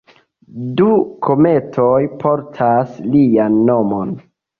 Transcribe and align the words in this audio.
Du 0.77 0.85
kometoj 1.27 1.99
portas 2.23 2.97
lian 3.17 3.61
nomon. 3.69 4.17